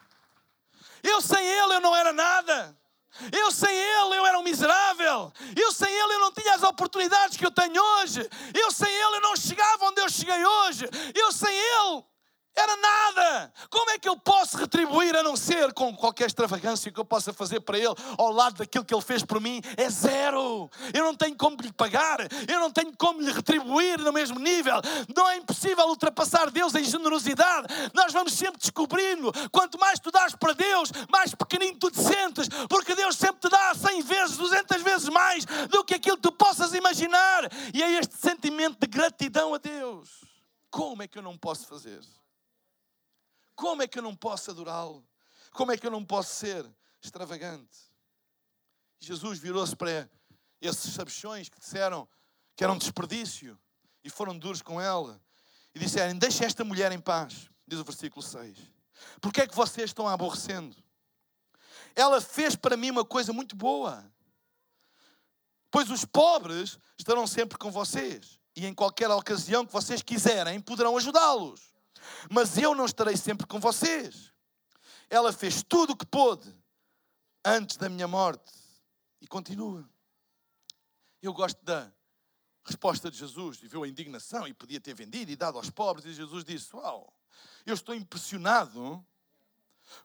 [1.03, 2.77] Eu sem Ele eu não era nada.
[3.31, 5.31] Eu sem Ele eu era um miserável.
[5.55, 8.27] Eu sem Ele eu não tinha as oportunidades que eu tenho hoje.
[8.53, 10.85] Eu sem Ele eu não chegava onde eu cheguei hoje.
[11.13, 12.03] Eu sem Ele
[12.59, 13.53] era nada.
[13.69, 17.31] Como é que eu posso retribuir a não ser com qualquer extravagância que eu possa
[17.31, 19.61] fazer para Ele ao lado daquilo que Ele fez por mim?
[19.77, 20.69] É zero.
[20.93, 24.81] Eu não tenho como lhe pagar, eu não tenho como lhe retribuir no mesmo nível.
[25.15, 27.67] Não é impossível ultrapassar Deus em generosidade.
[27.93, 29.31] Nós vamos sempre descobrindo.
[29.51, 33.49] Quanto mais tu dás para Deus, mais pequenino tu te sentes, porque Deus sempre te
[33.49, 37.49] dá 100 vezes, 200 vezes mais do que aquilo que tu possas imaginar.
[37.73, 40.25] E é este sentimento de gratidão a Deus.
[40.71, 42.01] Como é que eu não posso fazer?
[43.57, 45.03] Como é que eu não posso adorá-lo?
[45.51, 46.63] Como é que eu não posso ser
[47.01, 47.91] extravagante?
[48.99, 50.07] Jesus virou-se para
[50.61, 52.07] esses sabichões que disseram
[52.55, 53.59] que era um desperdício
[54.03, 55.19] e foram duros com ela
[55.73, 58.59] e disseram: Deixe esta mulher em paz, diz o versículo 6.
[59.19, 60.75] Porque é que vocês estão a aborrecendo?
[61.95, 64.05] Ela fez para mim uma coisa muito boa.
[65.71, 70.95] Pois os pobres estarão sempre com vocês e em qualquer ocasião que vocês quiserem poderão
[70.95, 71.75] ajudá-los.
[72.31, 74.33] Mas eu não estarei sempre com vocês.
[75.09, 76.53] Ela fez tudo o que pôde
[77.43, 78.51] antes da minha morte.
[79.21, 79.87] E continua.
[81.21, 81.91] Eu gosto da
[82.63, 86.05] resposta de Jesus, e viu a indignação e podia ter vendido e dado aos pobres,
[86.05, 87.11] e Jesus disse: Uau,
[87.65, 89.03] eu estou impressionado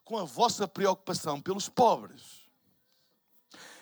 [0.03, 2.43] com a vossa preocupação pelos pobres.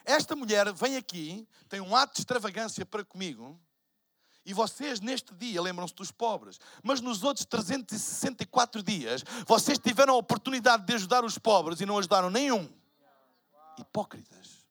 [0.03, 3.59] Esta mulher vem aqui, tem um ato de extravagância para comigo,
[4.45, 10.17] e vocês neste dia lembram-se dos pobres, mas nos outros 364 dias, vocês tiveram a
[10.17, 12.67] oportunidade de ajudar os pobres e não ajudaram nenhum.
[13.77, 14.65] Hipócritas.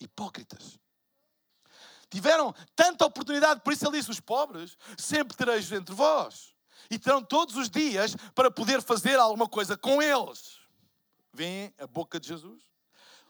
[0.00, 0.78] Hipócritas.
[2.08, 6.54] Tiveram tanta oportunidade, por isso ele disse: os pobres sempre tereis entre vós.
[6.90, 10.58] E terão todos os dias para poder fazer alguma coisa com eles.
[11.34, 12.62] Vem a boca de Jesus.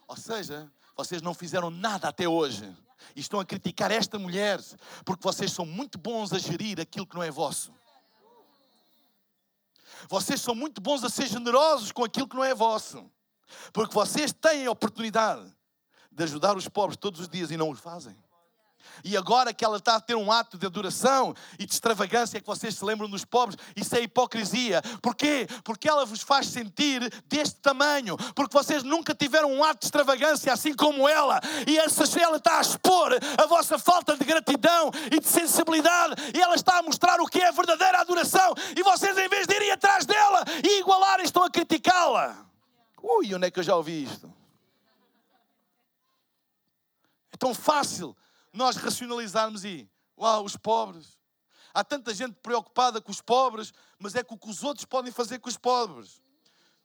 [0.07, 2.73] Ou seja, vocês não fizeram nada até hoje
[3.15, 4.59] e estão a criticar esta mulher
[5.05, 7.73] porque vocês são muito bons a gerir aquilo que não é vosso.
[10.07, 13.09] Vocês são muito bons a ser generosos com aquilo que não é vosso.
[13.73, 15.51] Porque vocês têm a oportunidade
[16.11, 18.15] de ajudar os pobres todos os dias e não o fazem.
[19.03, 22.47] E agora que ela está a ter um ato de adoração e de extravagância que
[22.47, 24.81] vocês se lembram dos pobres, isso é hipocrisia.
[25.01, 25.47] Porquê?
[25.63, 28.17] Porque ela vos faz sentir deste tamanho.
[28.35, 31.39] Porque vocês nunca tiveram um ato de extravagância assim como ela.
[31.67, 36.15] E essa ela está a expor a vossa falta de gratidão e de sensibilidade.
[36.33, 38.53] E ela está a mostrar o que é a verdadeira adoração.
[38.75, 42.45] E vocês, em vez de irem atrás dela e igualarem, estão a criticá-la.
[43.01, 44.31] Ui, onde é que eu já ouvi isto?
[47.31, 48.15] É tão fácil
[48.53, 51.17] nós racionalizarmos e, uau, os pobres.
[51.73, 55.11] Há tanta gente preocupada com os pobres, mas é com o que os outros podem
[55.11, 56.21] fazer com os pobres.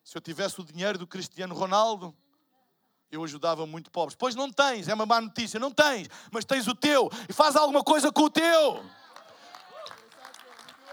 [0.03, 2.15] Se eu tivesse o dinheiro do Cristiano Ronaldo,
[3.11, 4.17] eu ajudava muito pobres.
[4.17, 7.57] Pois não tens, é uma má notícia, não tens, mas tens o teu e faz
[7.57, 8.85] alguma coisa com o teu.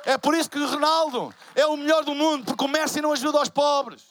[0.05, 3.11] É por isso que o Ronaldo é o melhor do mundo, porque o Messi não
[3.11, 4.10] ajuda aos pobres.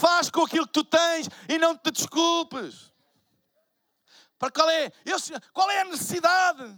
[0.00, 2.90] Faz com aquilo que tu tens e não te desculpes.
[4.38, 4.90] Para qual é?
[5.04, 5.18] Eu,
[5.52, 6.74] qual é a necessidade?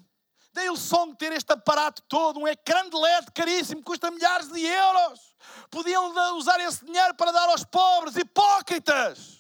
[0.53, 5.35] Da Hillsong ter este aparato todo, um ecrã de LED caríssimo, custa milhares de euros.
[5.71, 9.32] Podiam usar esse dinheiro para dar aos pobres, hipócritas.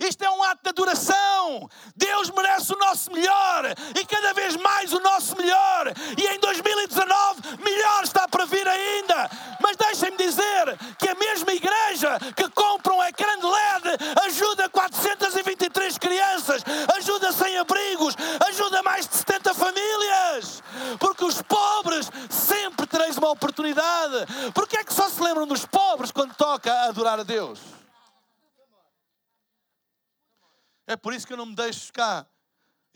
[0.00, 1.68] Isto é um ato de adoração.
[1.96, 5.92] Deus merece o nosso melhor e cada vez mais o nosso melhor.
[6.16, 9.30] E em 2019, melhor está para vir ainda.
[9.60, 15.98] Mas deixem-me dizer que a mesma igreja que compra um ecrã de LED ajuda 423
[15.98, 16.62] crianças,
[16.96, 18.14] ajuda sem abrigos,
[18.48, 20.62] ajuda mais de 70 famílias.
[20.98, 24.26] Porque os pobres sempre tereis uma oportunidade.
[24.54, 27.85] Porque é que só se lembram dos pobres quando toca adorar a Deus?
[30.86, 32.26] É por isso que eu não me deixo cá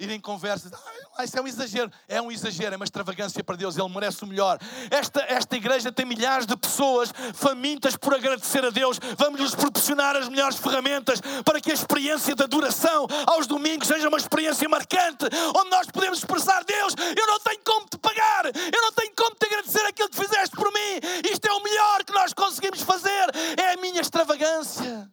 [0.00, 0.72] ir em conversas.
[1.16, 1.92] Ah, isso é um exagero.
[2.08, 3.76] É um exagero, é uma extravagância para Deus.
[3.76, 4.58] Ele merece o melhor.
[4.90, 8.98] Esta, esta igreja tem milhares de pessoas famintas por agradecer a Deus.
[9.18, 14.16] Vamos-lhes proporcionar as melhores ferramentas para que a experiência da adoração aos domingos seja uma
[14.16, 18.92] experiência marcante, onde nós podemos expressar: Deus, eu não tenho como te pagar, eu não
[18.92, 21.30] tenho como te agradecer aquilo que fizeste por mim.
[21.30, 23.30] Isto é o melhor que nós conseguimos fazer.
[23.58, 25.10] É a minha extravagância.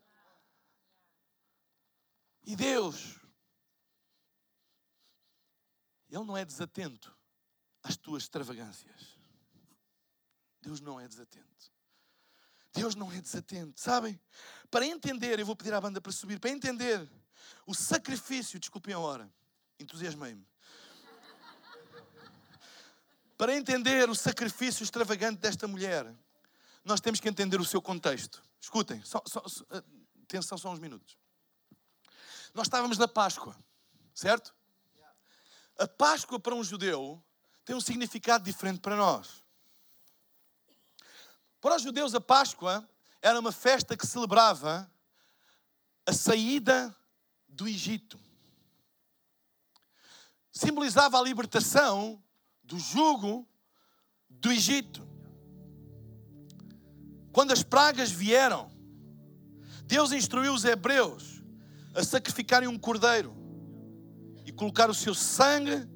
[2.47, 3.19] E Deus,
[6.09, 7.13] Ele não é desatento
[7.83, 9.19] às tuas extravagâncias.
[10.61, 11.73] Deus não é desatento.
[12.71, 13.77] Deus não é desatento.
[13.77, 14.17] Sabem?
[14.71, 17.05] Para entender, eu vou pedir à banda para subir, para entender
[17.65, 19.29] o sacrifício, desculpem a hora,
[19.77, 20.47] entusiasmei-me.
[23.37, 26.15] Para entender o sacrifício extravagante desta mulher,
[26.85, 28.41] nós temos que entender o seu contexto.
[28.61, 29.65] Escutem, só, só, só,
[30.23, 31.17] atenção só uns minutos.
[32.57, 33.55] Nós estávamos na Páscoa,
[34.15, 34.51] certo?
[35.77, 37.23] A Páscoa para um judeu
[37.63, 39.43] tem um significado diferente para nós.
[41.61, 42.89] Para os judeus, a Páscoa
[43.21, 44.91] era uma festa que celebrava
[46.03, 46.97] a saída
[47.47, 48.19] do Egito.
[50.51, 52.19] Simbolizava a libertação
[52.63, 53.47] do jugo
[54.27, 55.07] do Egito.
[57.31, 58.71] Quando as pragas vieram,
[59.85, 61.36] Deus instruiu os hebreus
[61.97, 63.35] a sacrificarem um cordeiro
[64.45, 65.89] e colocar o seu sangue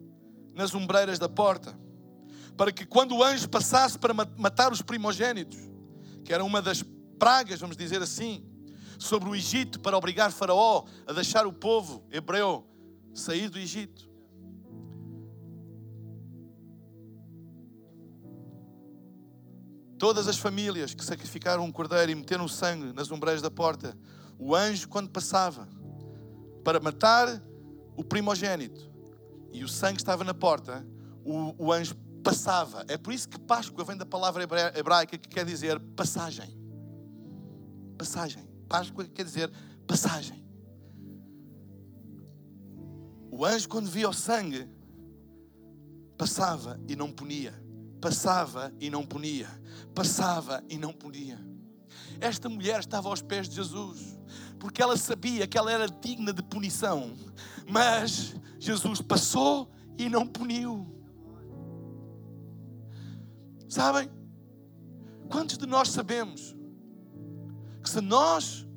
[0.55, 1.79] nas ombreiras da porta,
[2.57, 5.59] para que quando o anjo passasse para matar os primogênitos,
[6.25, 6.83] que era uma das
[7.19, 8.43] pragas, vamos dizer assim,
[8.97, 12.67] sobre o Egito, para obrigar Faraó a deixar o povo hebreu
[13.13, 14.09] sair do Egito.
[19.99, 23.95] Todas as famílias que sacrificaram um cordeiro e meteram o sangue nas ombreiras da porta,
[24.39, 25.67] o anjo, quando passava,
[26.63, 27.41] para matar
[27.95, 28.89] o primogênito
[29.51, 30.85] e o sangue estava na porta,
[31.23, 32.85] o, o anjo passava.
[32.87, 34.43] É por isso que Páscoa vem da palavra
[34.75, 36.57] hebraica que quer dizer passagem.
[37.97, 38.47] Passagem.
[38.67, 39.51] Páscoa quer dizer
[39.85, 40.41] passagem.
[43.29, 44.67] O anjo, quando via o sangue,
[46.17, 47.53] passava e não punia.
[47.99, 49.47] Passava e não punia.
[49.93, 51.39] Passava e não punia.
[52.19, 54.17] Esta mulher estava aos pés de Jesus,
[54.61, 57.15] porque ela sabia que ela era digna de punição,
[57.67, 60.87] mas Jesus passou e não puniu.
[63.67, 64.07] Sabem?
[65.31, 66.55] Quantos de nós sabemos
[67.81, 68.67] que se nós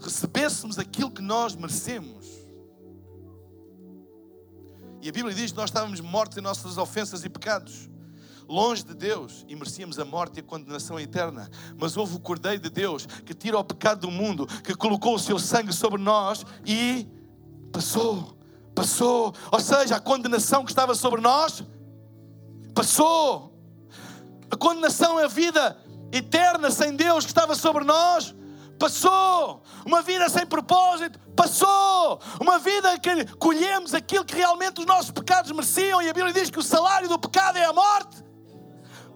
[0.00, 2.26] recebêssemos aquilo que nós merecemos,
[5.02, 7.90] e a Bíblia diz que nós estávamos mortos em nossas ofensas e pecados,
[8.48, 11.50] longe de Deus e merecíamos a morte e a condenação eterna.
[11.76, 15.18] Mas houve o Cordeiro de Deus que tira o pecado do mundo, que colocou o
[15.18, 17.06] seu sangue sobre nós e
[17.70, 18.36] passou,
[18.74, 19.34] passou.
[19.52, 21.62] Ou seja, a condenação que estava sobre nós
[22.74, 23.54] passou.
[24.50, 25.76] A condenação é a vida
[26.10, 28.34] eterna sem Deus que estava sobre nós
[28.78, 29.62] passou.
[29.84, 32.20] Uma vida sem propósito, passou.
[32.40, 36.00] Uma vida que colhemos aquilo que realmente os nossos pecados mereciam.
[36.00, 38.27] E a Bíblia diz que o salário do pecado é a morte.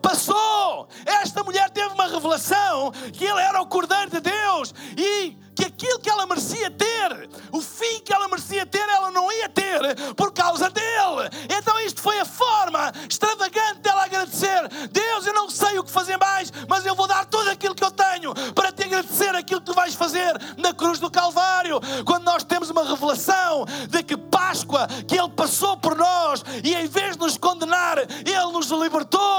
[0.03, 0.89] Passou.
[1.07, 6.01] Esta mulher teve uma revelação que ele era o Cordeiro de Deus e que aquilo
[6.01, 9.81] que ela merecia ter, o fim que ela merecia ter, ela não ia ter
[10.17, 11.31] por causa dele.
[11.49, 14.69] Então isto foi a forma extravagante dela agradecer.
[14.91, 17.85] Deus, eu não sei o que fazer mais, mas eu vou dar tudo aquilo que
[17.85, 21.81] eu tenho para te agradecer aquilo que tu vais fazer na cruz do Calvário.
[22.05, 26.87] Quando nós temos uma revelação de que Páscoa, que Ele passou por nós e em
[26.87, 29.32] vez de nos condenar, Ele nos libertou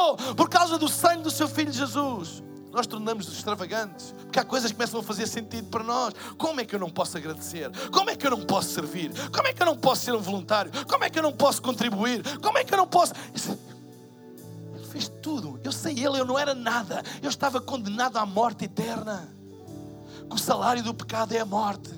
[1.44, 2.41] Seu Filho Jesus
[2.72, 6.14] nós tornamos-nos extravagantes, porque há coisas que começam a fazer sentido para nós.
[6.38, 7.70] Como é que eu não posso agradecer?
[7.91, 9.12] Como é que eu não posso servir?
[9.30, 10.72] Como é que eu não posso ser um voluntário?
[10.88, 12.24] Como é que eu não posso contribuir?
[12.39, 13.12] Como é que eu não posso.
[14.74, 15.60] Ele fez tudo.
[15.66, 17.04] Eu sei ele, eu não era nada.
[17.22, 19.28] Eu estava condenado à morte eterna.
[20.30, 21.91] Que o salário do pecado é a morte.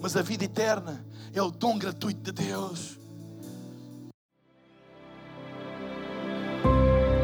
[0.00, 2.96] Mas a vida eterna é o dom gratuito de Deus.